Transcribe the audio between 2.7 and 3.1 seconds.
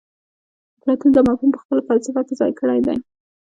دی